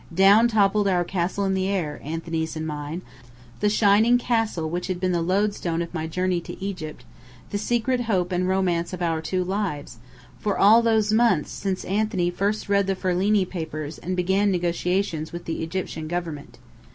[0.11, 3.03] Down toppled our castle in the air, Anthony's and mine
[3.59, 7.05] the shining castle which had been the lodestone of my journey to Egypt,
[7.51, 9.99] the secret hope and romance of our two lives,
[10.39, 15.45] for all those months since Anthony first read the Ferlini papers and began negotiations with
[15.45, 16.57] the Egyptian Government.